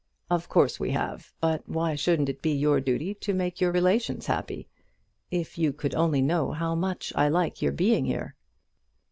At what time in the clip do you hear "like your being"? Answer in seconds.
7.29-8.05